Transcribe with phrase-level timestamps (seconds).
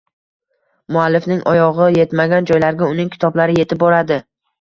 [0.95, 4.19] muallifning oyog‘i yetmagan joylarga uning kitoblari yetib boradi.